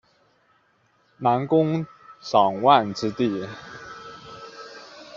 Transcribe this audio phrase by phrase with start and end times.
[1.19, 1.85] 南宫
[2.19, 3.45] 长万之弟。